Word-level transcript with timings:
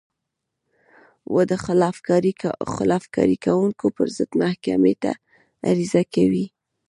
و 1.33 1.35
د 1.49 1.53
خلاف 2.75 3.05
کارۍ 3.15 3.33
کوونکو 3.45 3.85
پر 3.95 4.07
ضد 4.17 4.31
محکمې 4.41 4.93
ته 5.03 5.11
عریضه 5.69 6.03
کوي. 6.13 6.45